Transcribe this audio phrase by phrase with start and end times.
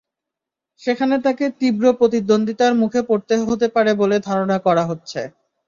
[0.81, 5.21] সেখানে তাঁকে তীব্র প্রতিদ্বন্দ্বিতার মুখে পড়তে হতে পারে বলে ধারণা করা হচ্ছে।